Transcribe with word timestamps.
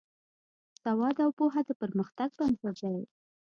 سواد 0.83 1.15
او 1.25 1.29
پوهه 1.37 1.61
د 1.65 1.69
پرمختګ 1.81 2.29
بنسټ 2.61 2.77
دی. 2.93 3.01